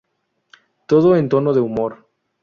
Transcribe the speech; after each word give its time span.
Todo 0.87 1.15
en 1.15 1.29
tono 1.29 1.53
de 1.53 1.59
humor. 1.59 2.07